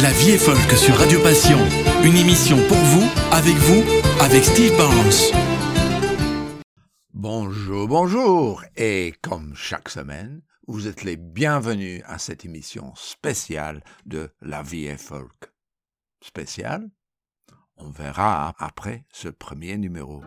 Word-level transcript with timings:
La 0.00 0.12
vie 0.12 0.30
est 0.30 0.38
folk 0.38 0.70
sur 0.78 0.96
Radio 0.96 1.20
Passion. 1.20 1.58
Une 2.04 2.14
émission 2.14 2.56
pour 2.68 2.76
vous, 2.76 3.08
avec 3.32 3.56
vous, 3.56 3.82
avec 4.20 4.44
Steve 4.44 4.76
Barnes. 4.76 6.62
Bonjour, 7.12 7.88
bonjour. 7.88 8.62
Et 8.76 9.12
comme 9.22 9.56
chaque 9.56 9.88
semaine, 9.88 10.42
vous 10.68 10.86
êtes 10.86 11.02
les 11.02 11.16
bienvenus 11.16 12.04
à 12.06 12.18
cette 12.18 12.44
émission 12.44 12.92
spéciale 12.94 13.82
de 14.06 14.30
La 14.40 14.62
vie 14.62 14.86
est 14.86 15.02
folk. 15.02 15.52
Spéciale? 16.22 16.88
On 17.76 17.90
verra 17.90 18.54
après 18.60 19.04
ce 19.12 19.28
premier 19.28 19.78
numéro. 19.78 20.22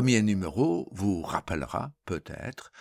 Premier 0.00 0.22
numéro 0.22 0.88
vous 0.92 1.20
rappellera 1.20 1.92
peut-être 2.06 2.72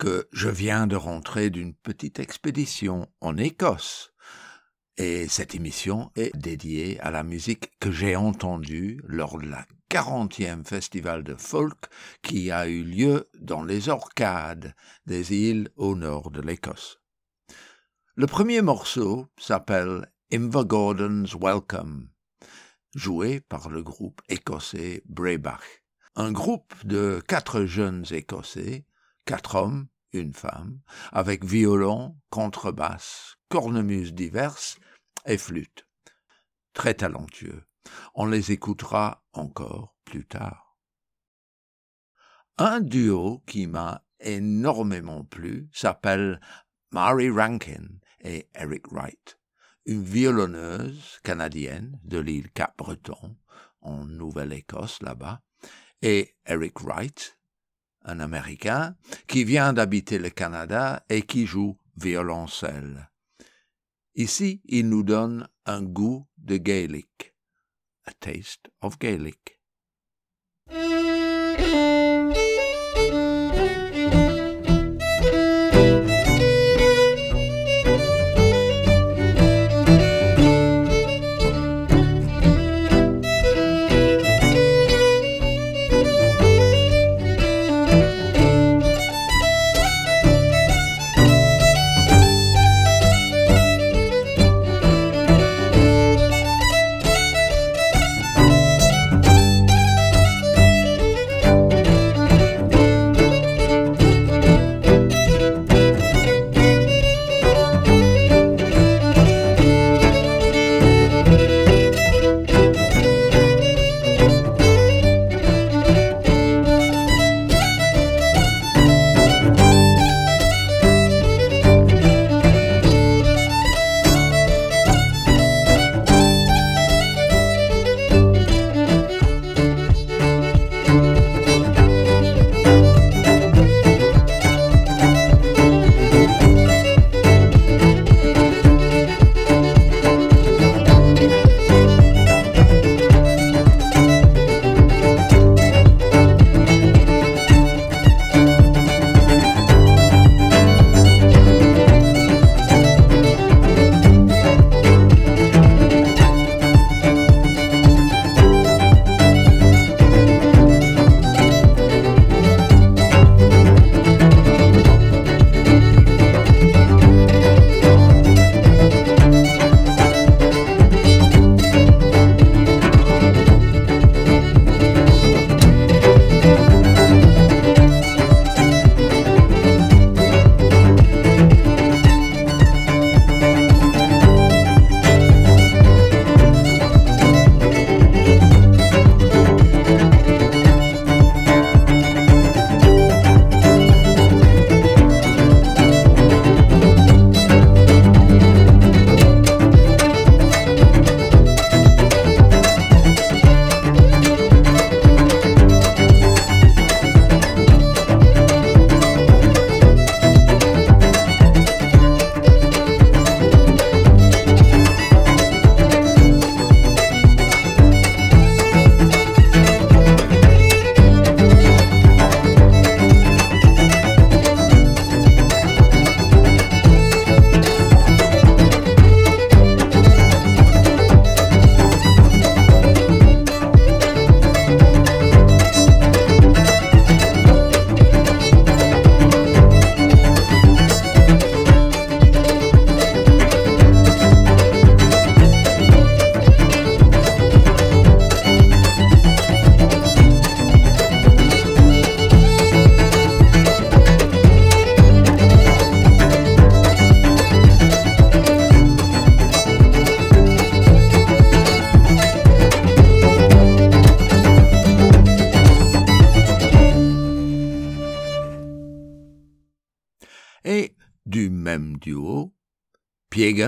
que 0.00 0.26
je 0.32 0.48
viens 0.48 0.88
de 0.88 0.96
rentrer 0.96 1.48
d'une 1.48 1.74
petite 1.74 2.18
expédition 2.18 3.06
en 3.20 3.36
Écosse. 3.36 4.12
Et 4.96 5.28
cette 5.28 5.54
émission 5.54 6.10
est 6.16 6.36
dédiée 6.36 6.98
à 6.98 7.12
la 7.12 7.22
musique 7.22 7.70
que 7.78 7.92
j'ai 7.92 8.16
entendue 8.16 9.00
lors 9.04 9.38
de 9.38 9.46
la 9.46 9.64
40e 9.92 10.66
festival 10.66 11.22
de 11.22 11.36
folk 11.36 11.86
qui 12.20 12.50
a 12.50 12.66
eu 12.66 12.82
lieu 12.82 13.28
dans 13.38 13.62
les 13.62 13.88
Orcades 13.88 14.74
des 15.06 15.34
îles 15.34 15.68
au 15.76 15.94
nord 15.94 16.32
de 16.32 16.40
l'Écosse. 16.40 16.98
Le 18.16 18.26
premier 18.26 18.60
morceau 18.60 19.28
s'appelle 19.38 20.10
Invergordon's 20.32 21.36
Welcome, 21.40 22.08
joué 22.96 23.38
par 23.38 23.70
le 23.70 23.84
groupe 23.84 24.20
écossais 24.28 25.04
Braybach, 25.06 25.85
un 26.16 26.32
groupe 26.32 26.74
de 26.86 27.22
quatre 27.28 27.66
jeunes 27.66 28.06
écossais, 28.10 28.86
quatre 29.26 29.54
hommes, 29.56 29.86
une 30.12 30.32
femme, 30.32 30.80
avec 31.12 31.44
violon, 31.44 32.16
contrebasse, 32.30 33.36
cornemuse 33.50 34.14
diverses 34.14 34.78
et 35.26 35.36
flûte. 35.36 35.86
Très 36.72 36.94
talentueux. 36.94 37.64
On 38.14 38.24
les 38.24 38.50
écoutera 38.50 39.22
encore 39.34 39.94
plus 40.04 40.26
tard. 40.26 40.78
Un 42.56 42.80
duo 42.80 43.42
qui 43.46 43.66
m'a 43.66 44.02
énormément 44.20 45.22
plu 45.22 45.68
s'appelle 45.74 46.40
Mary 46.92 47.28
Rankin 47.28 47.88
et 48.20 48.48
Eric 48.54 48.90
Wright, 48.90 49.38
une 49.84 50.02
violonneuse 50.02 51.20
canadienne 51.22 52.00
de 52.04 52.18
l'île 52.18 52.50
Cap-Breton, 52.52 53.36
en 53.82 54.06
Nouvelle-Écosse 54.06 55.02
là-bas, 55.02 55.42
et 56.06 56.36
Eric 56.46 56.82
Wright, 56.82 57.36
un 58.02 58.20
Américain 58.20 58.94
qui 59.26 59.42
vient 59.42 59.72
d'habiter 59.72 60.20
le 60.20 60.30
Canada 60.30 61.04
et 61.08 61.22
qui 61.22 61.46
joue 61.46 61.76
violoncelle. 61.96 63.10
Ici, 64.14 64.62
il 64.66 64.88
nous 64.88 65.02
donne 65.02 65.48
un 65.64 65.82
goût 65.82 66.24
de 66.38 66.58
Gaelic, 66.58 67.34
a 68.04 68.12
taste 68.12 68.70
of 68.82 69.00
Gaelic. 69.00 69.55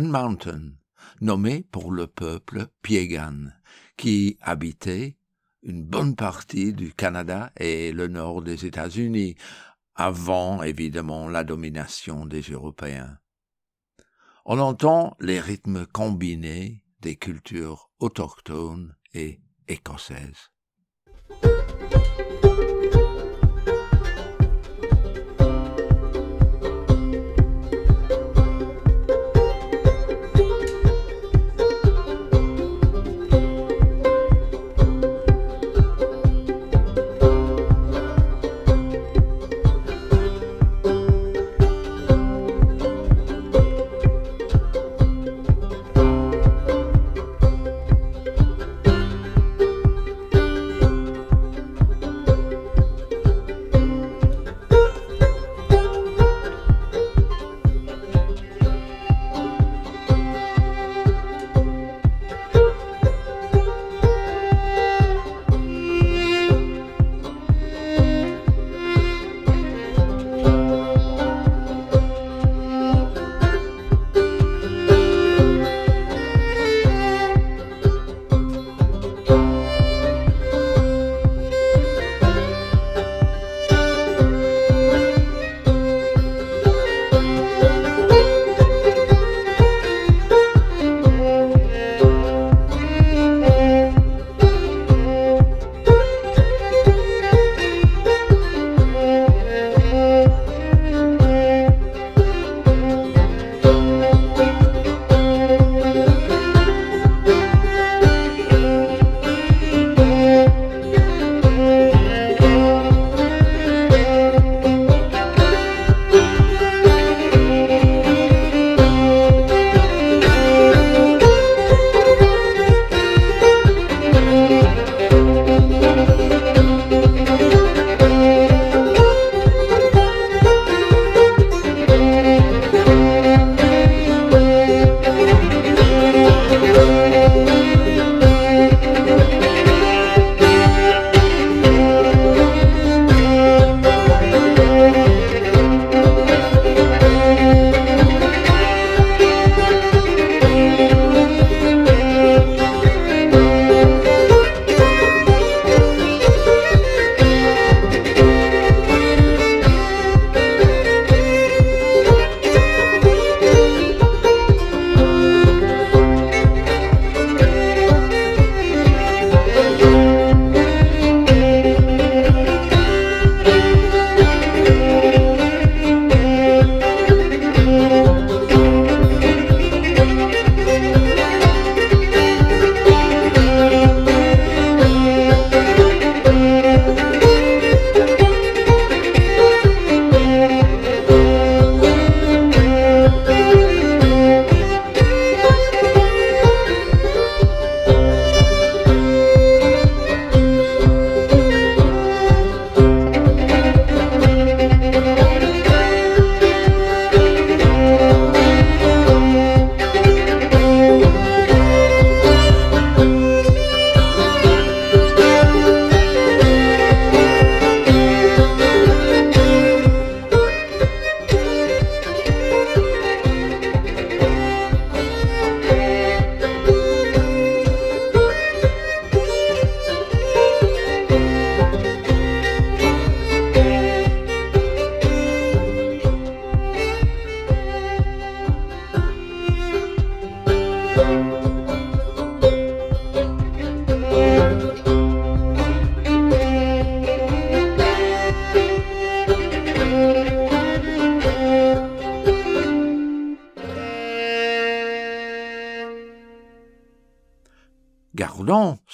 Mountain, 0.03 0.73
nommé 1.21 1.63
pour 1.63 1.91
le 1.91 2.07
peuple 2.07 2.69
Piegan, 2.83 3.53
qui 3.97 4.39
habitait 4.41 5.17
une 5.63 5.85
bonne 5.85 6.15
partie 6.15 6.73
du 6.73 6.93
Canada 6.93 7.53
et 7.57 7.93
le 7.93 8.07
nord 8.09 8.43
des 8.43 8.67
États-Unis, 8.67 9.35
avant 9.95 10.63
évidemment 10.63 11.29
la 11.29 11.45
domination 11.45 12.25
des 12.25 12.43
Européens. 12.43 13.19
On 14.45 14.59
entend 14.59 15.17
les 15.21 15.41
rythmes 15.41 15.87
combinés 15.87 16.85
des 17.01 17.17
cultures 17.17 17.91
autochtones 17.99 18.95
et 19.13 19.41
écossaises. 19.67 20.51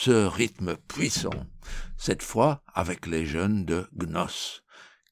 Ce 0.05 0.27
rythme 0.27 0.77
puissant, 0.77 1.47
cette 1.97 2.23
fois 2.23 2.63
avec 2.75 3.07
les 3.07 3.25
jeunes 3.25 3.65
de 3.65 3.89
Gnos, 3.95 4.63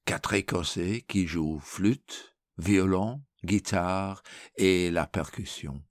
quatre 0.04 0.34
Écossais 0.34 1.02
qui 1.08 1.26
jouent 1.26 1.60
flûte, 1.60 2.36
violon, 2.58 3.22
guitare 3.42 4.22
et 4.56 4.90
la 4.90 5.06
percussion. 5.06 5.82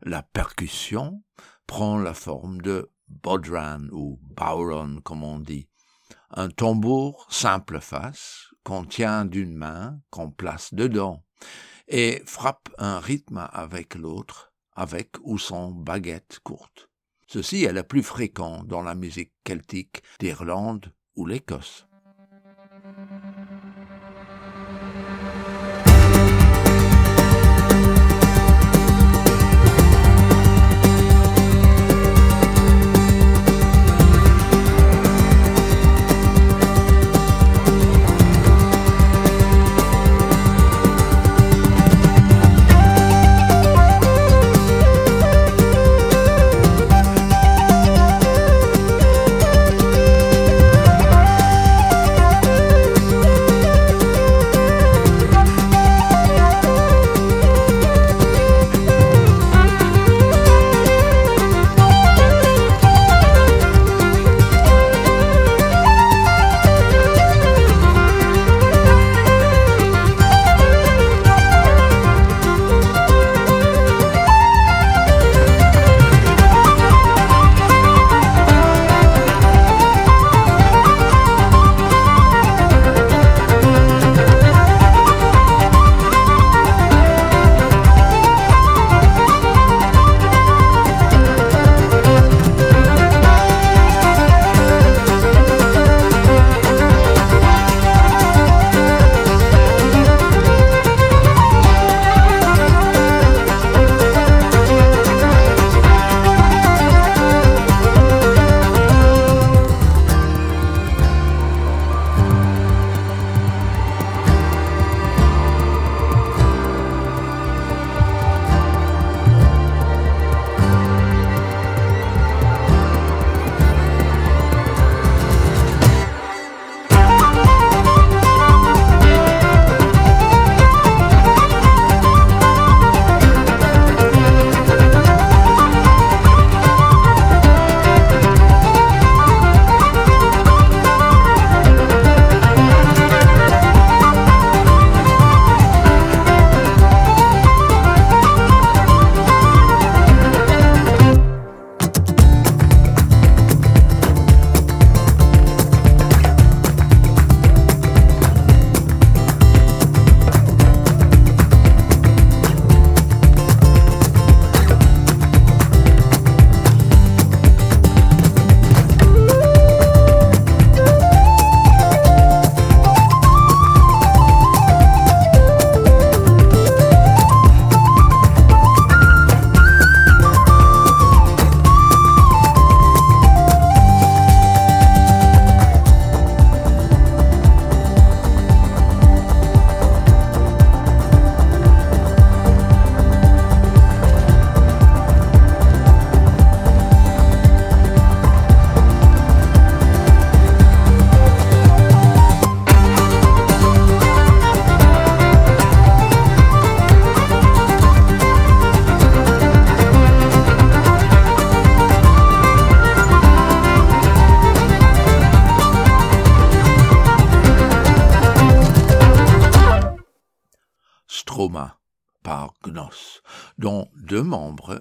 La 0.00 0.22
percussion 0.22 1.22
prend 1.66 1.98
la 1.98 2.14
forme 2.14 2.62
de 2.62 2.90
bodran 3.08 3.88
ou 3.92 4.18
bauron 4.22 5.02
comme 5.04 5.22
on 5.22 5.38
dit, 5.38 5.68
un 6.30 6.48
tambour 6.48 7.26
simple 7.28 7.78
face 7.78 8.46
qu'on 8.64 8.86
tient 8.86 9.26
d'une 9.26 9.54
main, 9.54 10.00
qu'on 10.08 10.30
place 10.30 10.72
dedans, 10.72 11.26
et 11.88 12.22
frappe 12.24 12.70
un 12.78 13.00
rythme 13.00 13.50
avec 13.52 13.96
l'autre, 13.96 14.54
avec 14.72 15.16
ou 15.24 15.36
sans 15.36 15.72
baguette 15.72 16.38
courte. 16.42 16.89
Ceci 17.32 17.62
est 17.62 17.72
le 17.72 17.84
plus 17.84 18.02
fréquent 18.02 18.64
dans 18.64 18.82
la 18.82 18.96
musique 18.96 19.30
celtique 19.46 20.02
d'Irlande 20.18 20.92
ou 21.14 21.26
l'Écosse. 21.26 21.86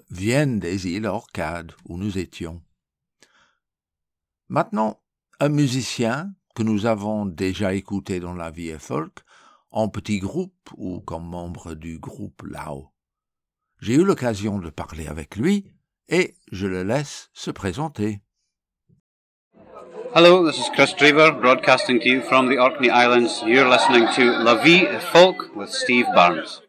Viennent 0.09 0.59
des 0.59 0.87
îles 0.87 1.05
Orcades 1.05 1.73
où 1.85 1.97
nous 1.97 2.17
étions. 2.17 2.61
Maintenant, 4.47 4.99
un 5.39 5.49
musicien 5.49 6.33
que 6.55 6.63
nous 6.63 6.85
avons 6.85 7.25
déjà 7.25 7.73
écouté 7.73 8.19
dans 8.19 8.33
la 8.33 8.51
vie 8.51 8.75
folk, 8.79 9.19
en 9.71 9.87
petit 9.87 10.19
groupe 10.19 10.69
ou 10.77 10.99
comme 10.99 11.27
membre 11.27 11.75
du 11.75 11.99
groupe 11.99 12.41
Lao. 12.49 12.91
J'ai 13.81 13.93
eu 13.93 14.03
l'occasion 14.03 14.59
de 14.59 14.69
parler 14.69 15.07
avec 15.07 15.35
lui 15.35 15.71
et 16.09 16.35
je 16.51 16.67
le 16.67 16.83
laisse 16.83 17.29
se 17.33 17.51
présenter. 17.51 18.21
Hello, 20.15 20.49
this 20.49 20.57
is 20.57 20.69
Chris 20.73 20.95
Draver 20.97 21.31
broadcasting 21.31 21.99
to 21.99 22.09
you 22.09 22.21
from 22.21 22.49
the 22.49 22.57
Orkney 22.57 22.89
Islands. 22.89 23.43
You're 23.45 23.69
listening 23.69 24.07
to 24.15 24.43
La 24.43 24.55
Vie 24.55 24.87
Folk 25.11 25.55
with 25.55 25.69
Steve 25.69 26.07
Barnes. 26.15 26.63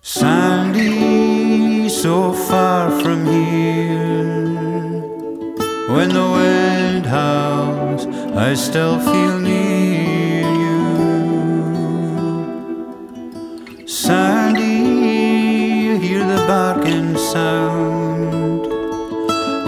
Sandy, 0.00 1.27
so 2.02 2.32
far 2.32 2.90
from 3.00 3.26
here. 3.26 4.46
When 5.94 6.10
the 6.10 6.28
wind 6.38 7.06
howls, 7.06 8.06
I 8.36 8.54
still 8.54 9.00
feel 9.00 9.40
near 9.40 10.48
you. 10.64 10.78
Sandy, 13.88 14.78
you 15.86 15.98
hear 15.98 16.24
the 16.24 16.44
barking 16.46 17.16
sound. 17.16 18.66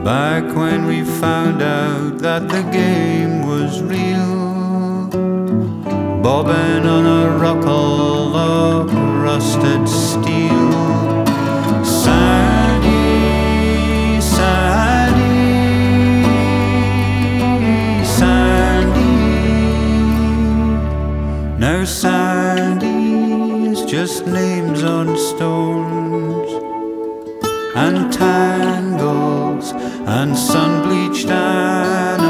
Back 0.05 0.45
when 0.55 0.85
we 0.87 1.05
found 1.05 1.63
out 1.63 2.19
that 2.19 2.51
the 2.51 2.63
game 2.71 3.47
was 3.47 3.81
real, 3.81 4.42
bobbing 6.23 6.87
on 6.87 7.05
a 7.05 7.37
rockle 7.37 8.37
of 8.37 8.95
rusted 8.95 9.89
steel. 9.89 10.71
Sandy, 11.85 13.01
Sandy, 14.21 15.65
Sandy. 18.05 19.17
Now 21.59 21.85
Sandy 21.85 23.71
is 23.73 23.85
just 23.85 24.25
names 24.25 24.85
on 24.85 25.17
stones 25.17 26.53
and 27.75 28.13
tangles 28.13 29.73
and 30.07 30.37
sun 30.37 30.83
bleached 30.87 31.31
animal 31.31 32.22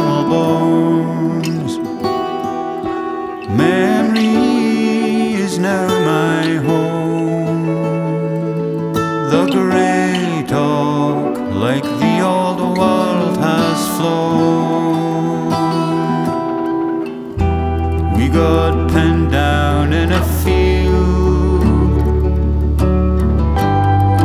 got 18.33 18.91
penned 18.91 19.31
down 19.31 19.93
in 19.93 20.11
a 20.11 20.25
field. 20.43 21.65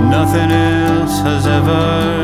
Nothing 0.10 0.52
else 0.52 1.20
has 1.20 1.46
ever 1.46 2.17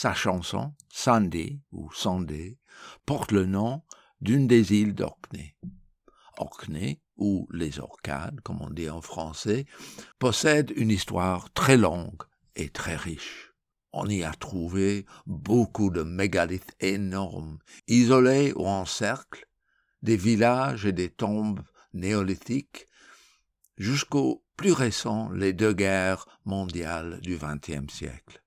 Sa 0.00 0.14
chanson, 0.14 0.74
Sandy 0.90 1.60
ou 1.72 1.90
Sandé, 1.90 2.56
porte 3.04 3.32
le 3.32 3.46
nom 3.46 3.82
d'une 4.20 4.46
des 4.46 4.72
îles 4.72 4.94
d'Orkney. 4.94 5.56
Orkney, 6.36 7.02
ou 7.16 7.48
les 7.50 7.80
Orcades, 7.80 8.40
comme 8.42 8.62
on 8.62 8.70
dit 8.70 8.88
en 8.88 9.00
français, 9.00 9.66
possède 10.20 10.72
une 10.76 10.92
histoire 10.92 11.52
très 11.52 11.76
longue 11.76 12.22
et 12.54 12.68
très 12.68 12.94
riche. 12.94 13.54
On 13.92 14.08
y 14.08 14.22
a 14.22 14.30
trouvé 14.34 15.04
beaucoup 15.26 15.90
de 15.90 16.04
mégalithes 16.04 16.76
énormes, 16.78 17.58
isolés 17.88 18.52
ou 18.54 18.68
en 18.68 18.84
cercle, 18.84 19.48
des 20.02 20.16
villages 20.16 20.86
et 20.86 20.92
des 20.92 21.10
tombes 21.10 21.64
néolithiques, 21.92 22.86
jusqu'aux 23.76 24.44
plus 24.54 24.70
récents, 24.70 25.28
les 25.32 25.52
deux 25.52 25.72
guerres 25.72 26.24
mondiales 26.44 27.20
du 27.20 27.36
XXe 27.36 27.92
siècle. 27.92 28.44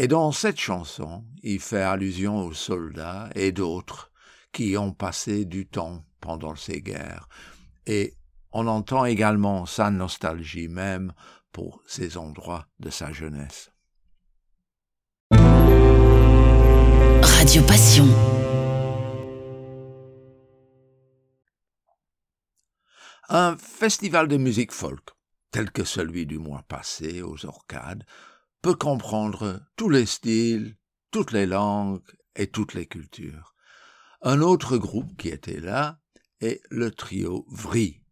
Et 0.00 0.06
dans 0.06 0.30
cette 0.30 0.60
chanson, 0.60 1.24
il 1.42 1.58
fait 1.58 1.82
allusion 1.82 2.38
aux 2.38 2.52
soldats 2.52 3.30
et 3.34 3.50
d'autres 3.50 4.12
qui 4.52 4.76
ont 4.76 4.92
passé 4.92 5.44
du 5.44 5.66
temps 5.66 6.04
pendant 6.20 6.54
ces 6.54 6.82
guerres. 6.82 7.28
Et 7.84 8.14
on 8.52 8.68
entend 8.68 9.06
également 9.06 9.66
sa 9.66 9.90
nostalgie 9.90 10.68
même 10.68 11.12
pour 11.50 11.82
ces 11.84 12.16
endroits 12.16 12.68
de 12.78 12.90
sa 12.90 13.12
jeunesse. 13.12 13.72
Radio 15.32 17.62
Passion. 17.64 18.06
Un 23.28 23.56
festival 23.56 24.28
de 24.28 24.36
musique 24.36 24.70
folk, 24.70 25.08
tel 25.50 25.72
que 25.72 25.82
celui 25.82 26.24
du 26.24 26.38
mois 26.38 26.62
passé 26.68 27.20
aux 27.20 27.46
Orcades, 27.46 28.04
peut 28.62 28.74
comprendre 28.74 29.60
tous 29.76 29.88
les 29.88 30.06
styles, 30.06 30.76
toutes 31.10 31.32
les 31.32 31.46
langues 31.46 32.02
et 32.36 32.48
toutes 32.48 32.74
les 32.74 32.86
cultures. 32.86 33.54
Un 34.22 34.40
autre 34.40 34.76
groupe 34.76 35.16
qui 35.16 35.28
était 35.28 35.60
là 35.60 36.00
est 36.40 36.60
le 36.70 36.90
trio 36.90 37.46
Vri, 37.50 38.02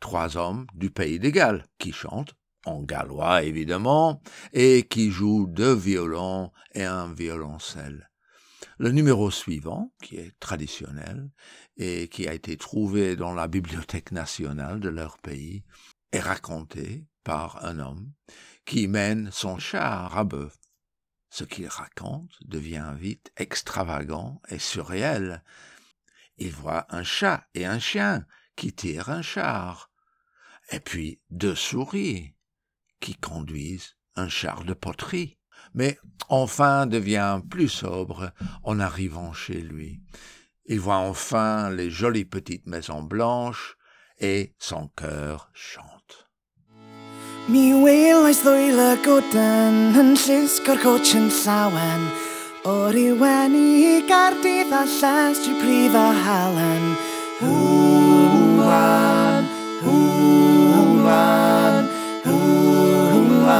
trois 0.00 0.36
hommes 0.36 0.66
du 0.74 0.90
pays 0.90 1.18
des 1.18 1.32
Galles 1.32 1.66
qui 1.78 1.92
chantent, 1.92 2.34
en 2.66 2.82
gallois 2.82 3.42
évidemment, 3.42 4.22
et 4.52 4.86
qui 4.88 5.10
jouent 5.10 5.46
deux 5.46 5.74
violons 5.74 6.50
et 6.72 6.84
un 6.84 7.12
violoncelle. 7.12 8.10
Le 8.78 8.90
numéro 8.90 9.30
suivant, 9.30 9.92
qui 10.02 10.16
est 10.16 10.32
traditionnel 10.40 11.30
et 11.76 12.08
qui 12.08 12.26
a 12.26 12.34
été 12.34 12.56
trouvé 12.56 13.14
dans 13.14 13.32
la 13.32 13.46
bibliothèque 13.46 14.10
nationale 14.10 14.80
de 14.80 14.88
leur 14.88 15.18
pays, 15.18 15.64
est 16.10 16.20
raconté 16.20 17.06
par 17.22 17.64
un 17.64 17.78
homme 17.78 18.12
qui 18.64 18.88
mène 18.88 19.30
son 19.30 19.58
char 19.58 20.16
à 20.16 20.24
bœuf. 20.24 20.56
Ce 21.30 21.44
qu'il 21.44 21.66
raconte 21.66 22.32
devient 22.44 22.92
vite 22.96 23.32
extravagant 23.36 24.40
et 24.48 24.58
surréel. 24.58 25.42
Il 26.38 26.52
voit 26.52 26.86
un 26.90 27.02
chat 27.02 27.46
et 27.54 27.66
un 27.66 27.78
chien 27.78 28.26
qui 28.56 28.72
tirent 28.72 29.10
un 29.10 29.22
char, 29.22 29.90
et 30.70 30.80
puis 30.80 31.20
deux 31.30 31.54
souris 31.54 32.34
qui 33.00 33.14
conduisent 33.14 33.96
un 34.16 34.28
char 34.28 34.64
de 34.64 34.74
poterie. 34.74 35.38
Mais 35.74 35.98
enfin 36.28 36.86
devient 36.86 37.40
plus 37.50 37.68
sobre 37.68 38.32
en 38.62 38.78
arrivant 38.78 39.32
chez 39.32 39.60
lui. 39.60 40.00
Il 40.66 40.80
voit 40.80 40.98
enfin 40.98 41.70
les 41.70 41.90
jolies 41.90 42.24
petites 42.24 42.66
maisons 42.66 43.02
blanches 43.02 43.76
et 44.18 44.54
son 44.58 44.88
cœur 44.88 45.50
chante. 45.52 45.93
Mi 47.46 47.74
welais 47.76 48.40
y 48.40 48.72
godan 49.04 49.92
yn 50.00 50.16
llusgo'r 50.16 50.80
coach 50.80 51.12
yn 51.12 51.28
llawen. 51.28 52.08
O'r 52.64 52.96
i 52.96 53.12
wenu 53.12 53.84
i 53.84 54.00
gardydd 54.08 54.72
a 54.72 54.88
lles 54.88 55.44
tri 55.44 55.52
prif 55.60 55.92
a 55.92 56.08
halen. 56.24 56.96
Hwmlan, 57.42 59.44
hwmlan, 59.84 61.84
hwmlan 62.24 63.52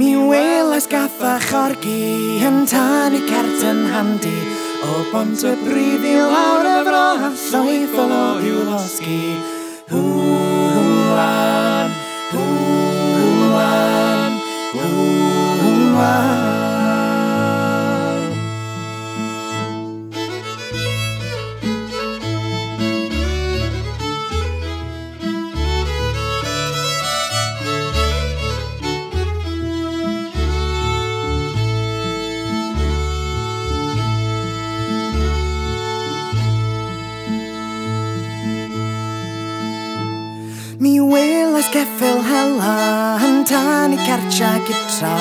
Mi 0.00 0.16
welais 0.16 0.88
gathach 0.88 1.44
chorgi 1.52 2.40
yn 2.40 2.64
tan 2.64 3.12
i 3.12 3.20
cert 3.28 3.60
yn 3.68 3.84
handi. 3.92 4.61
O 4.82 4.94
bont 5.12 5.42
y 5.46 5.52
brif 5.62 6.02
i 6.02 6.14
lawr 6.18 6.66
y 6.66 6.78
fro 6.88 7.02
a 7.14 7.30
llwyth 7.30 7.98
o 8.02 8.06
lor 8.10 8.42
i'w 8.48 8.64
losgi 8.66 9.20
Hŵ, 9.92 10.02
hŵ, 10.74 11.61
Ceffil 41.82 42.20
hela 42.22 43.18
yn 43.26 43.42
tan 43.42 43.90
i 43.90 43.98
cartia 44.06 44.54
gytra 44.68 45.16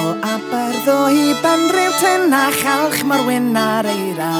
O 0.00 0.16
Aberddo 0.24 1.12
i 1.12 1.34
benryw 1.42 1.92
ten 2.00 2.32
a 2.32 2.48
chalch 2.56 3.02
mae'r 3.04 3.20
wyn 3.26 3.56
ar 3.60 3.84
eira. 3.90 4.30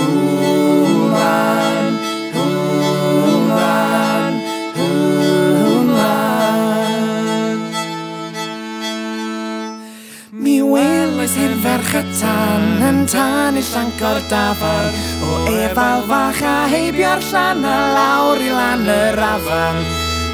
Hwman, 0.00 1.94
hwman, 2.34 4.34
hwman. 4.78 6.42
Mi 10.32 10.56
welais 10.72 11.34
hyn 11.38 11.54
ferch 11.66 11.94
y 12.00 12.02
tan 12.16 12.82
yn 12.88 12.98
tan 13.12 13.54
i 13.60 13.62
llancor 13.68 14.18
dafan 14.32 14.90
O 15.22 15.24
efal 15.54 16.02
fach 16.10 16.42
a 16.42 16.56
heibio'r 16.74 17.22
llan 17.30 17.62
a 17.62 17.78
lawr 17.94 18.42
i 18.42 18.50
lan 18.50 18.84
yr 18.96 19.22
afan. 19.28 19.95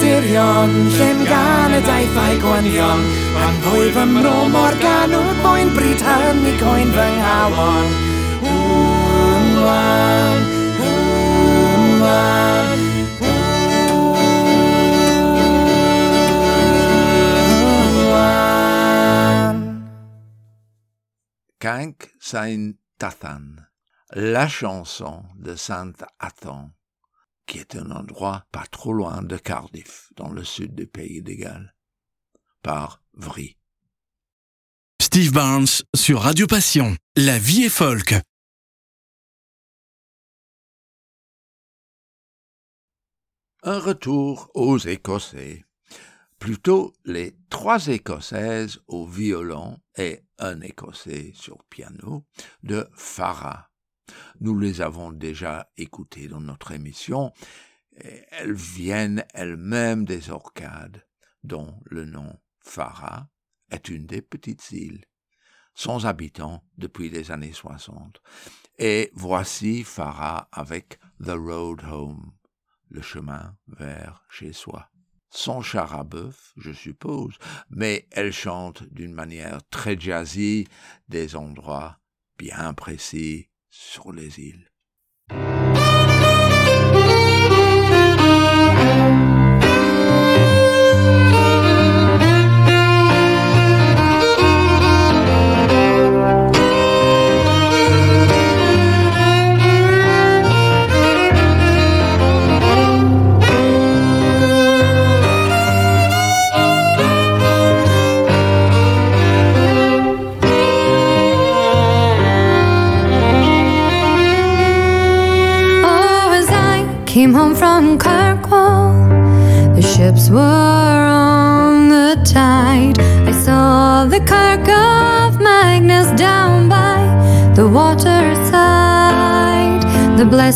dirion 0.00 0.70
Llym 0.96 1.18
gan 1.24 1.72
Tathan, 23.02 23.66
la 24.14 24.46
chanson 24.46 25.24
de 25.34 25.56
Saint 25.56 25.92
Athan, 26.20 26.70
qui 27.46 27.58
est 27.58 27.76
un 27.76 27.90
endroit 27.90 28.46
pas 28.52 28.66
trop 28.70 28.92
loin 28.92 29.22
de 29.22 29.36
Cardiff, 29.36 30.08
dans 30.16 30.30
le 30.30 30.44
sud 30.44 30.74
du 30.74 30.86
pays 30.86 31.22
des 31.22 31.36
Galles, 31.36 31.74
par 32.62 33.02
Vry. 33.14 33.56
Steve 35.00 35.32
Barnes 35.32 35.66
sur 35.94 36.20
Radio 36.22 36.46
Passion. 36.46 36.96
La 37.16 37.38
vie 37.38 37.64
est 37.64 37.68
folk. 37.68 38.14
Un 43.64 43.78
retour 43.78 44.50
aux 44.54 44.78
Écossais. 44.78 45.64
Plutôt 46.38 46.92
les 47.04 47.36
trois 47.50 47.88
Écossaises 47.88 48.80
au 48.86 49.06
violon 49.06 49.78
et 49.96 50.22
un 50.38 50.60
Écossais 50.60 51.32
sur 51.34 51.62
piano 51.64 52.24
de 52.62 52.88
Farah. 52.94 53.71
Nous 54.40 54.58
les 54.58 54.80
avons 54.80 55.12
déjà 55.12 55.70
écoutées 55.76 56.28
dans 56.28 56.40
notre 56.40 56.72
émission. 56.72 57.32
et 57.96 58.24
Elles 58.30 58.54
viennent 58.54 59.24
elles-mêmes 59.34 60.04
des 60.04 60.30
Orcades, 60.30 61.06
dont 61.44 61.80
le 61.84 62.04
nom 62.04 62.38
Farah 62.60 63.28
est 63.70 63.88
une 63.88 64.06
des 64.06 64.22
petites 64.22 64.70
îles. 64.72 65.04
sans 65.74 66.06
habitants 66.06 66.62
depuis 66.76 67.08
les 67.08 67.30
années 67.30 67.52
60. 67.52 68.20
Et 68.78 69.10
voici 69.14 69.84
Farah 69.84 70.48
avec 70.52 70.98
The 71.24 71.30
Road 71.30 71.82
Home, 71.90 72.32
le 72.90 73.00
chemin 73.02 73.56
vers 73.68 74.24
chez 74.28 74.52
soi. 74.52 74.90
Son 75.30 75.62
char 75.62 75.94
à 75.94 76.04
bœuf, 76.04 76.52
je 76.58 76.72
suppose, 76.72 77.38
mais 77.70 78.06
elle 78.10 78.32
chante 78.32 78.82
d'une 78.92 79.14
manière 79.14 79.66
très 79.70 79.98
jazzy 79.98 80.68
des 81.08 81.36
endroits 81.36 81.98
bien 82.36 82.74
précis 82.74 83.48
sur 83.72 84.12
les 84.12 84.38
îles. 84.38 84.71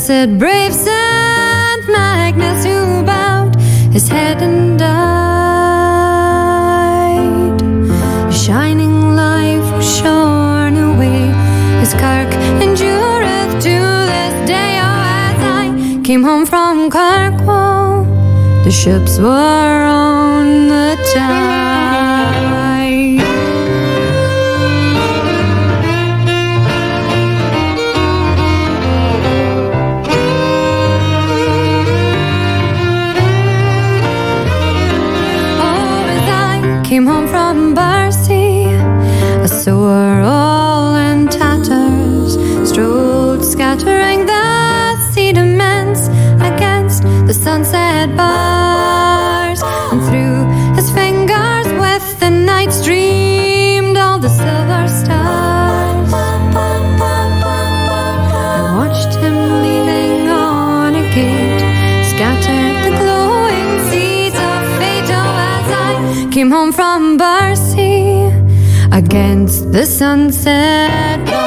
Blessed 0.07 0.39
brave 0.39 0.73
Saint 0.73 1.89
Magnus 1.89 2.65
who 2.65 3.03
bowed 3.05 3.57
his 3.93 4.07
head 4.09 4.41
and 4.41 4.79
died. 4.79 5.27
His 8.31 8.41
shining 8.45 9.17
life 9.17 9.69
was 9.75 9.99
shorn 9.99 10.77
away. 10.77 11.33
His 11.81 11.93
kirk 11.95 12.33
endureth 12.63 13.61
to 13.65 13.77
this 14.13 14.35
day. 14.49 14.79
Oh, 14.79 15.03
as 15.27 15.39
I 15.43 16.01
came 16.05 16.23
home 16.23 16.47
from 16.47 16.89
Kirkwall, 16.89 18.05
the 18.63 18.71
ships 18.71 19.19
were 19.19 19.83
on 19.83 20.69
the 20.69 20.97
tide. 21.13 21.56
Came 66.37 66.51
home 66.51 66.71
from 66.71 67.17
Barcy 67.17 68.31
against 68.93 69.73
the 69.73 69.87
sunset 69.87 71.46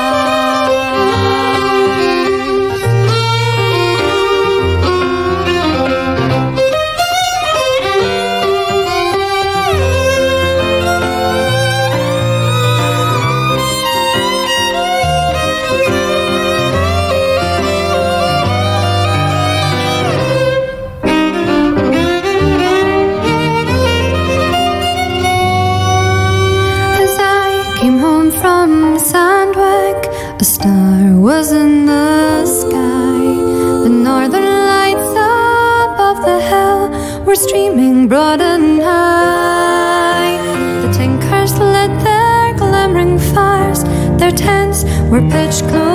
much 45.50 45.62
closer. 45.64 45.89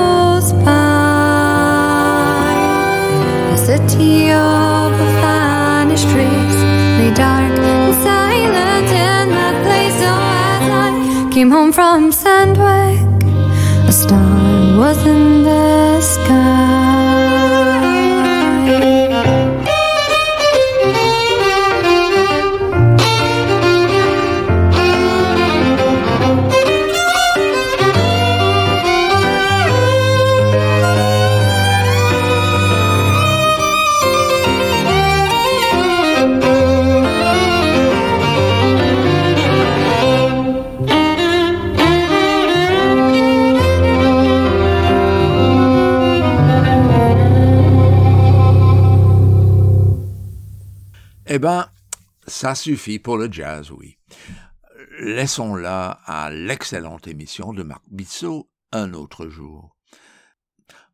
Ben, 51.45 51.69
ça 52.27 52.55
suffit 52.55 52.99
pour 52.99 53.19
le 53.19 53.31
jazz, 53.31 53.71
oui. 53.71 53.99
Laissons-la 54.99 56.01
à 56.07 56.31
l'excellente 56.31 57.07
émission 57.07 57.53
de 57.53 57.63
Marc 57.63 57.83
Bissot 57.91 58.49
un 58.73 58.95
autre 58.95 59.29
jour. 59.29 59.77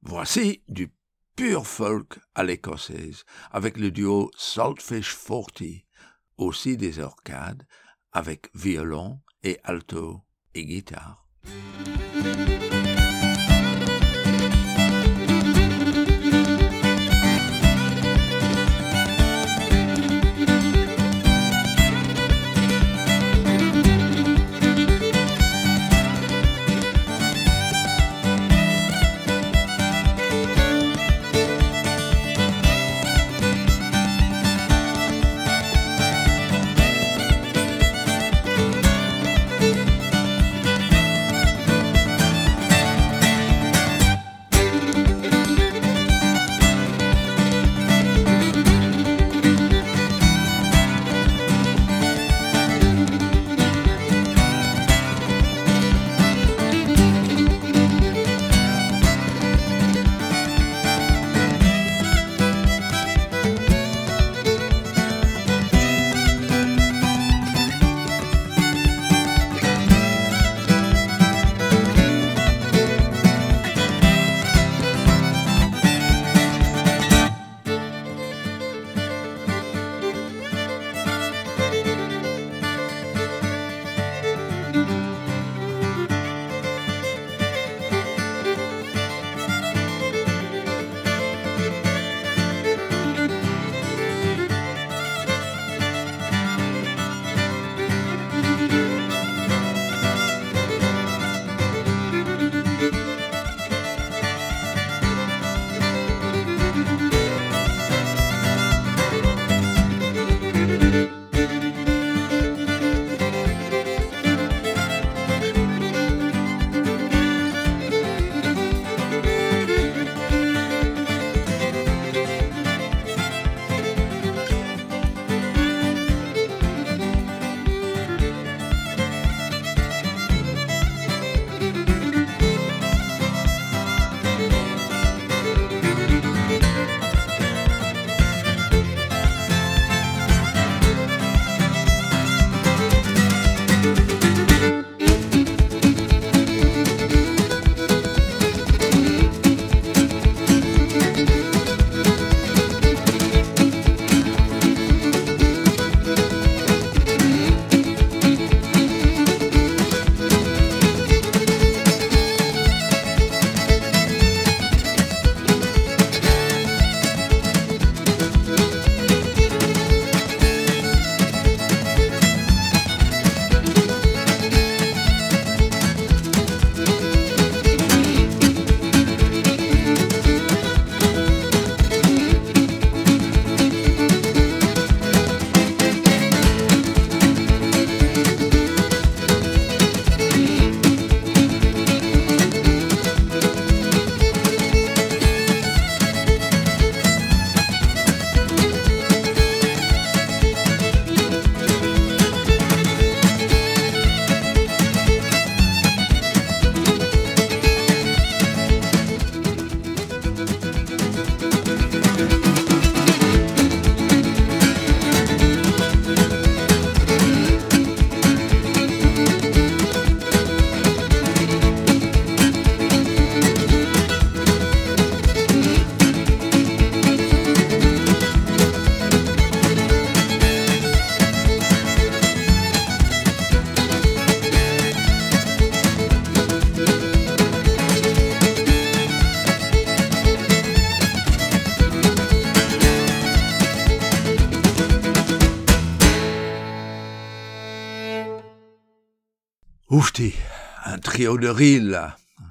Voici 0.02 0.64
du 0.66 0.92
pur 1.36 1.68
folk 1.68 2.18
à 2.34 2.42
l'écossaise, 2.42 3.22
avec 3.52 3.76
le 3.76 3.92
duo 3.92 4.32
Saltfish 4.36 5.14
Forty, 5.14 5.86
aussi 6.36 6.76
des 6.76 6.98
orcades, 6.98 7.64
avec 8.10 8.50
violon 8.52 9.20
et 9.44 9.60
alto 9.62 10.22
et 10.54 10.64
guitare. 10.64 11.28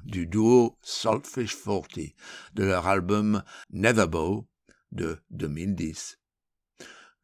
Du 0.06 0.26
duo 0.26 0.78
Saltfish 0.80 1.54
40 1.54 1.98
de 2.54 2.64
leur 2.64 2.86
album 2.86 3.42
Neverbow 3.70 4.48
de 4.90 5.18
2010. 5.30 6.18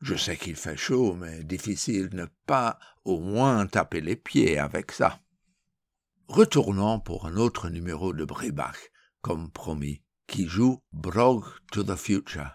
Je 0.03 0.15
sais 0.17 0.37
qu'il 0.37 0.57
fait 0.57 0.77
chaud, 0.77 1.15
mais 1.15 1.45
difficile 1.45 2.11
ne 2.13 2.27
pas 2.45 2.79
au 3.07 3.21
moins 3.21 3.67
taper 3.67 4.03
les 4.03 4.17
pieds 4.17 4.59
avec 4.59 4.93
ça. 4.93 5.19
Retournons 6.29 7.01
pour 7.01 7.27
un 7.27 7.37
autre 7.37 7.71
numéro 7.71 8.13
de 8.13 8.27
Brebach, 8.27 8.91
comme 9.23 9.51
promis, 9.51 10.03
qui 10.27 10.47
joue 10.47 10.83
Brog 10.93 11.43
to 11.73 11.83
the 11.83 11.97
Future. 11.97 12.51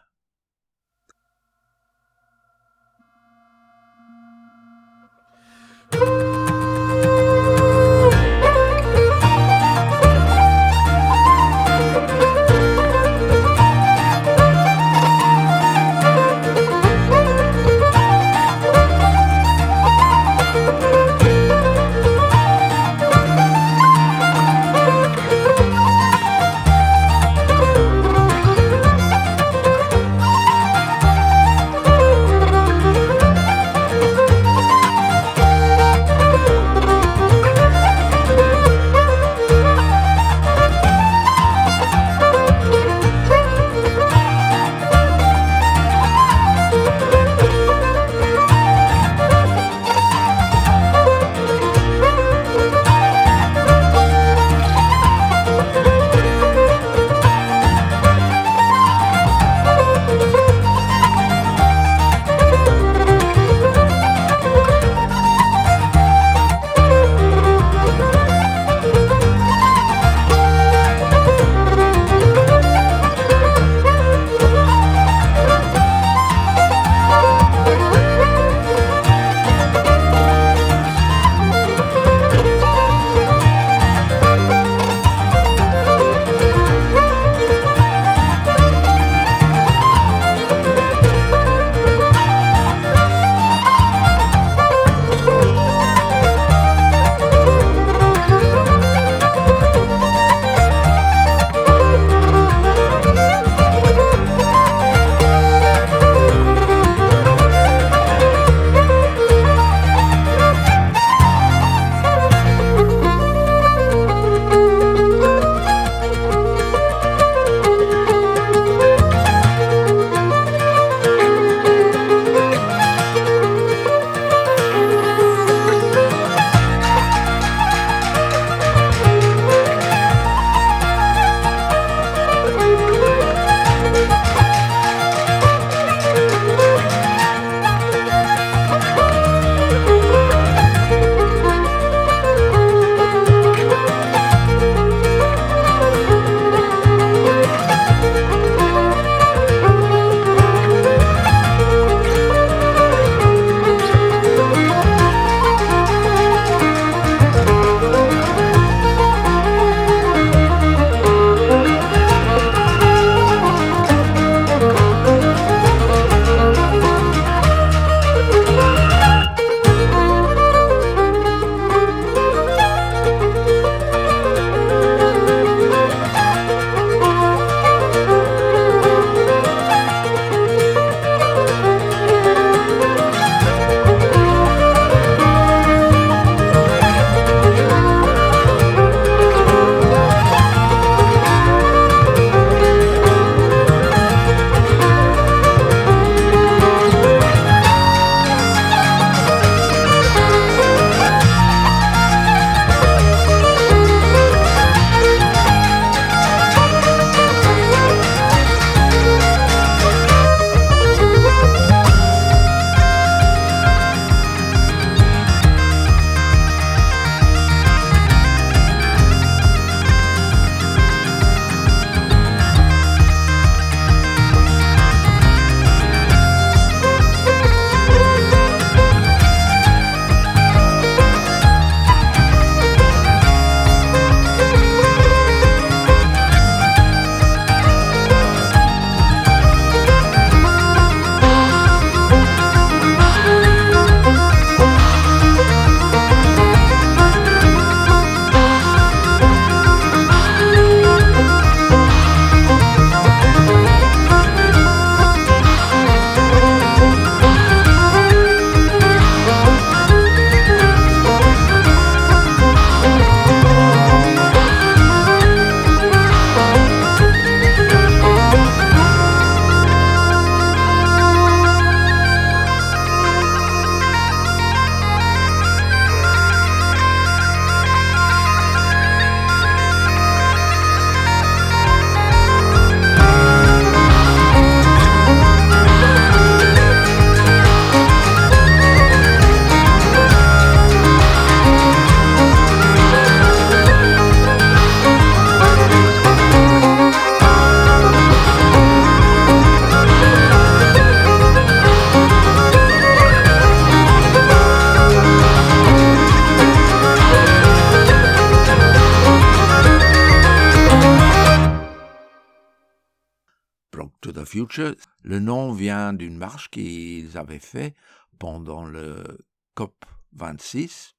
The 314.02 314.26
Future. 314.26 314.76
Le 315.04 315.20
nom 315.20 315.52
vient 315.54 315.94
d'une 315.94 316.18
marche 316.18 316.50
qu'ils 316.50 317.18
avaient 317.18 317.40
fait 317.40 317.76
pendant 318.20 318.66
le 318.66 319.26
COP 319.56 319.86
26 320.14 320.96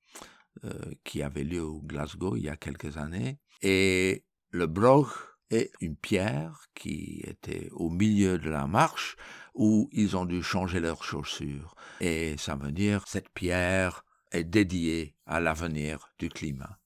euh, 0.65 0.73
qui 1.05 1.23
avait 1.23 1.45
lieu 1.45 1.63
au 1.63 1.81
Glasgow 1.81 2.37
il 2.37 2.45
y 2.45 2.49
a 2.49 2.57
quelques 2.57 2.97
années. 2.97 3.39
Et 3.63 4.25
le 4.51 4.67
broch 4.67 5.37
est 5.51 5.71
une 5.81 5.97
pierre 5.97 6.67
qui 6.75 7.23
était 7.25 7.69
au 7.73 7.91
milieu 7.91 8.39
de 8.39 8.51
la 8.51 8.67
marche 8.67 9.17
où 9.55 9.89
ils 9.93 10.17
ont 10.17 10.25
dû 10.25 10.43
changer 10.43 10.81
leurs 10.81 11.05
chaussures. 11.05 11.75
Et 12.01 12.37
ça 12.39 12.57
veut 12.57 12.73
dire 12.73 13.05
cette 13.07 13.29
pierre 13.31 14.05
est 14.31 14.45
dédiée 14.45 15.15
à 15.27 15.41
l'avenir 15.41 16.13
du 16.19 16.29
climat. 16.29 16.79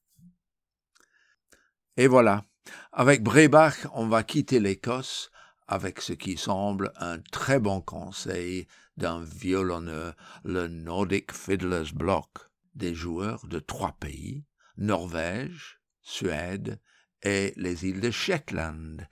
Et 1.96 2.08
voilà, 2.08 2.44
avec 2.92 3.22
Brebach, 3.22 3.86
on 3.94 4.08
va 4.08 4.22
quitter 4.22 4.60
l'Écosse 4.60 5.30
avec 5.68 6.00
ce 6.00 6.12
qui 6.12 6.36
semble 6.36 6.92
un 6.96 7.20
très 7.20 7.58
bon 7.58 7.80
conseil 7.80 8.66
d'un 8.96 9.22
violonneux, 9.22 10.14
le 10.44 10.68
Nordic 10.68 11.32
Fiddlers 11.32 11.92
Block, 11.94 12.28
des 12.74 12.94
joueurs 12.94 13.46
de 13.46 13.58
trois 13.58 13.96
pays, 13.98 14.44
Norvège, 14.76 15.80
Suède 16.02 16.80
et 17.22 17.52
les 17.56 17.86
îles 17.86 18.00
de 18.00 18.10
Shetland, 18.10 19.08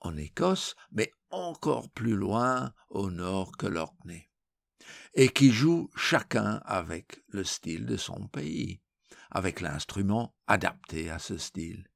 en 0.00 0.16
Écosse, 0.16 0.74
mais 0.90 1.12
encore 1.30 1.90
plus 1.90 2.16
loin 2.16 2.72
au 2.90 3.10
nord 3.10 3.56
que 3.56 3.66
l'Orkney, 3.66 4.30
et 5.14 5.28
qui 5.28 5.50
jouent 5.50 5.90
chacun 5.96 6.60
avec 6.64 7.22
le 7.28 7.44
style 7.44 7.86
de 7.86 7.96
son 7.96 8.26
pays, 8.28 8.80
avec 9.30 9.60
l'instrument 9.60 10.34
adapté 10.46 11.10
à 11.10 11.18
ce 11.18 11.38
style. 11.38 11.88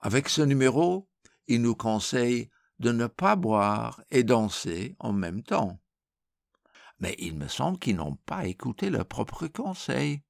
Avec 0.00 0.28
ce 0.28 0.42
numéro, 0.42 1.08
il 1.46 1.62
nous 1.62 1.74
conseille 1.74 2.50
de 2.78 2.92
ne 2.92 3.06
pas 3.06 3.36
boire 3.36 4.02
et 4.10 4.24
danser 4.24 4.96
en 4.98 5.12
même 5.12 5.42
temps. 5.42 5.78
Mais 6.98 7.14
il 7.18 7.36
me 7.36 7.48
semble 7.48 7.78
qu'ils 7.78 7.96
n'ont 7.96 8.16
pas 8.16 8.46
écouté 8.46 8.90
leur 8.90 9.06
propre 9.06 9.46
conseil. 9.48 10.22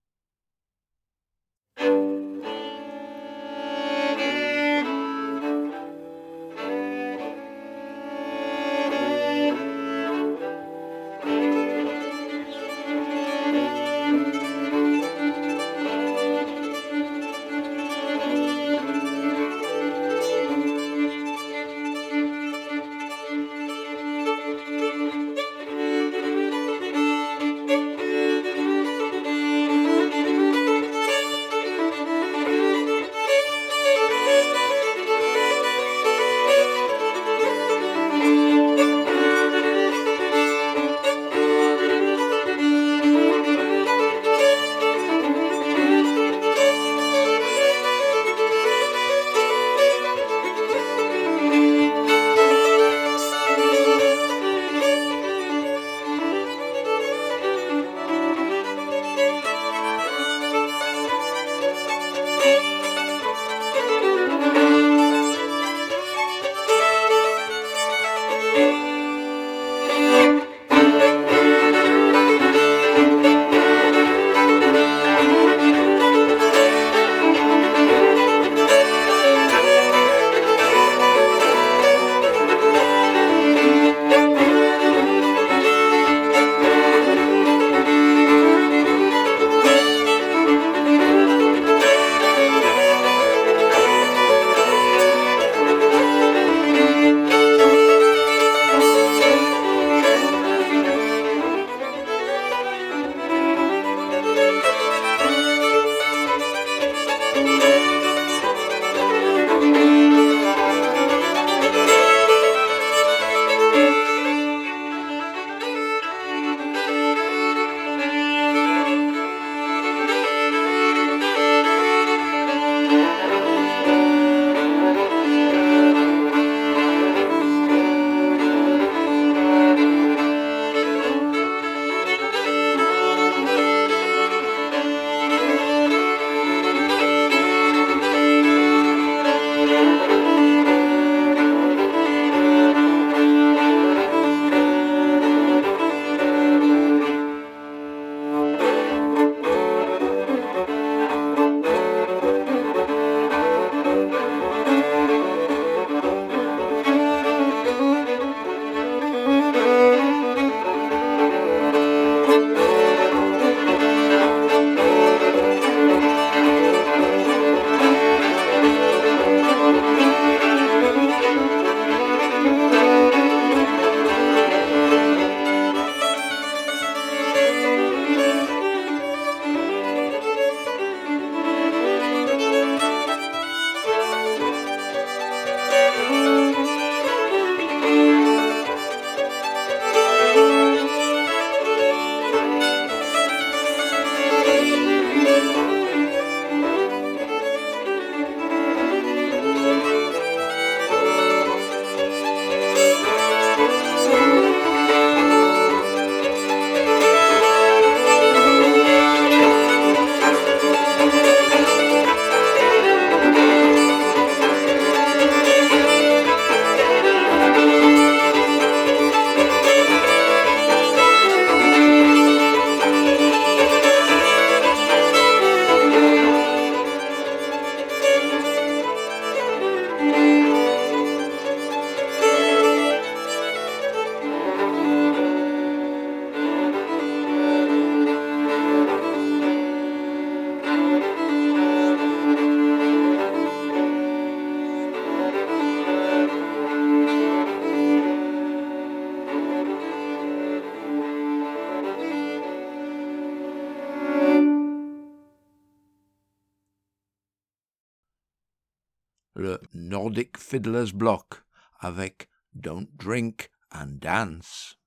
Fiddlers 260.39 260.93
Block 260.95 261.45
avec 261.79 262.29
Don't 262.55 262.89
Drink 262.95 263.51
and 263.73 263.99
Dance. 264.01 264.79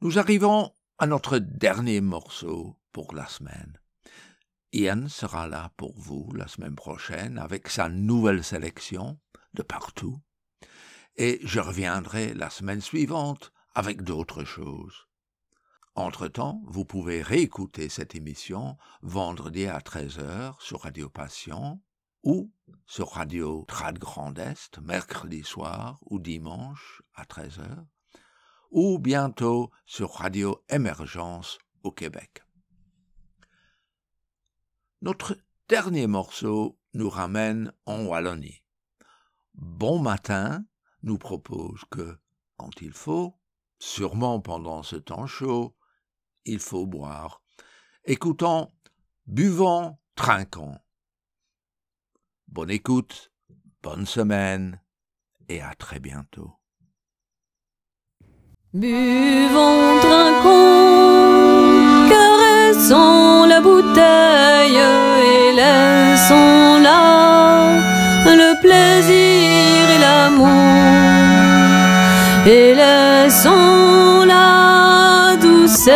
Nous 0.00 0.18
arrivons 0.18 0.72
à 0.98 1.06
notre 1.06 1.38
dernier 1.38 2.00
morceau 2.00 2.78
pour 2.92 3.14
la 3.14 3.26
semaine. 3.26 3.78
Ian 4.72 5.08
sera 5.08 5.48
là 5.48 5.72
pour 5.76 5.98
vous 5.98 6.30
la 6.34 6.46
semaine 6.46 6.76
prochaine 6.76 7.38
avec 7.38 7.68
sa 7.68 7.88
nouvelle 7.88 8.44
sélection 8.44 9.18
de 9.54 9.62
partout. 9.62 10.20
Et 11.16 11.40
je 11.42 11.60
reviendrai 11.60 12.32
la 12.34 12.50
semaine 12.50 12.80
suivante 12.80 13.52
avec 13.74 14.02
d'autres 14.02 14.44
choses. 14.44 15.09
Entre-temps, 15.96 16.62
vous 16.66 16.84
pouvez 16.84 17.20
réécouter 17.20 17.88
cette 17.88 18.14
émission 18.14 18.76
vendredi 19.02 19.66
à 19.66 19.80
13h 19.80 20.54
sur 20.60 20.82
Radio 20.82 21.10
Passion 21.10 21.80
ou 22.22 22.52
sur 22.86 23.10
Radio 23.10 23.64
Trad 23.66 23.98
Grand 23.98 24.38
Est 24.38 24.78
mercredi 24.78 25.42
soir 25.42 25.98
ou 26.02 26.20
dimanche 26.20 27.02
à 27.14 27.24
13h 27.24 27.86
ou 28.70 28.98
bientôt 29.00 29.70
sur 29.84 30.12
Radio 30.12 30.62
Émergence 30.68 31.58
au 31.82 31.90
Québec. 31.90 32.44
Notre 35.02 35.36
dernier 35.68 36.06
morceau 36.06 36.78
nous 36.94 37.10
ramène 37.10 37.72
en 37.86 38.04
Wallonie. 38.04 38.62
Bon 39.54 39.98
matin 39.98 40.64
nous 41.02 41.18
propose 41.18 41.84
que, 41.90 42.16
quand 42.56 42.80
il 42.80 42.92
faut, 42.92 43.36
sûrement 43.78 44.40
pendant 44.40 44.82
ce 44.82 44.96
temps 44.96 45.26
chaud, 45.26 45.74
il 46.44 46.58
faut 46.58 46.86
boire. 46.86 47.42
Écoutons, 48.04 48.72
buvons, 49.26 49.98
trinquons. 50.14 50.78
Bonne 52.48 52.70
écoute, 52.70 53.30
bonne 53.82 54.06
semaine 54.06 54.80
et 55.48 55.60
à 55.60 55.74
très 55.74 56.00
bientôt. 56.00 56.52
Buvons, 58.72 60.00
trinquons, 60.00 62.08
caressons 62.08 63.46
la 63.46 63.60
bouteille 63.60 64.76
et 64.76 65.52
laissons 65.54 66.80
là 66.82 67.80
le 68.26 68.60
plaisir 68.60 69.90
et 69.90 69.98
l'amour 69.98 70.46
et 72.46 72.74
laissons 72.74 74.24
là 74.24 75.36
tous 75.40 75.88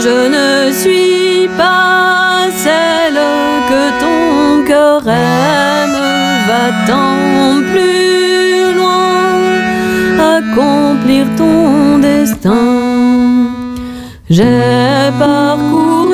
Je 0.00 0.28
ne 0.36 0.72
suis 0.72 1.48
pas 1.56 2.46
celle 2.64 3.20
que 3.68 3.82
ton 4.00 4.64
cœur 4.66 5.02
aime. 5.06 5.98
Va-t'en 6.48 7.62
plus 7.70 8.74
loin, 8.74 9.36
accomplir 10.36 11.26
ton 11.36 11.98
destin. 11.98 13.50
J'ai 14.30 15.10
parcouru 15.18 16.07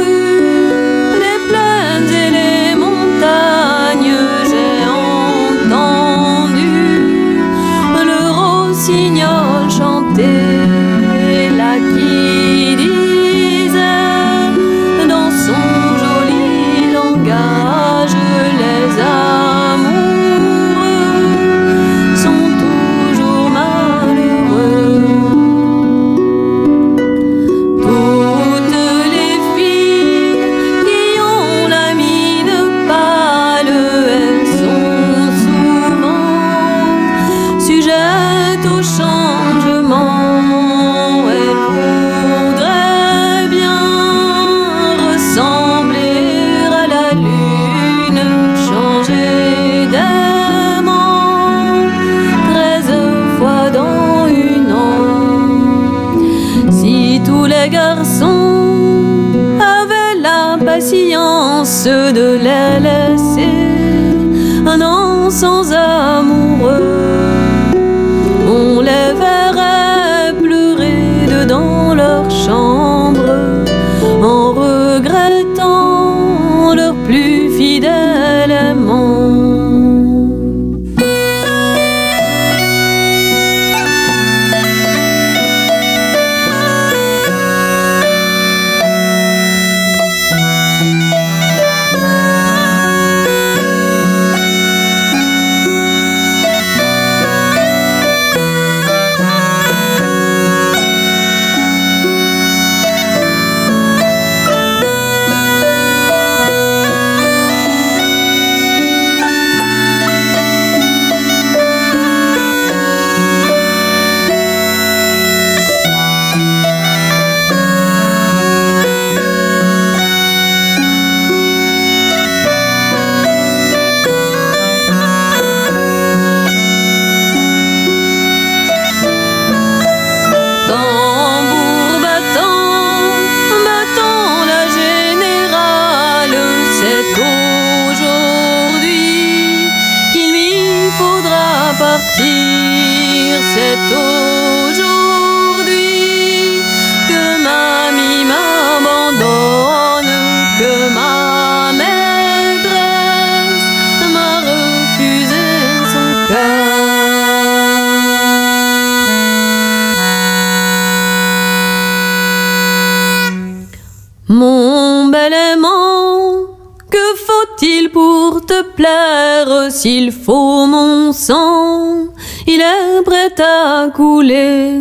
s'il 169.84 170.12
faut 170.12 170.64
mon 170.66 171.12
sang 171.12 172.08
il 172.46 172.58
est 172.58 173.02
prêt 173.04 173.34
à 173.38 173.90
couler. 173.94 174.78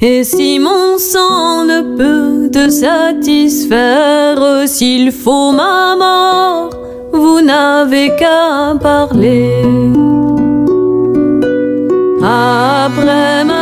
Et 0.00 0.22
si 0.22 0.60
mon 0.60 0.96
sang 0.96 1.64
ne 1.64 1.80
peut 1.98 2.48
te 2.56 2.70
satisfaire, 2.70 4.38
s'il 4.66 5.10
faut 5.10 5.50
ma 5.50 5.96
mort, 6.04 6.70
vous 7.12 7.40
n'avez 7.40 8.14
qu'à 8.14 8.76
parler. 8.80 9.50
Après 12.22 13.44
ma 13.44 13.59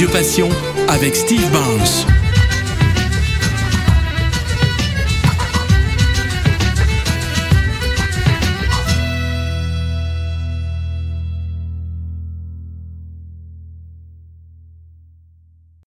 Radio 0.00 0.14
Passion 0.14 0.48
avec 0.88 1.14
Steve 1.14 1.46
Barnes. 1.52 2.19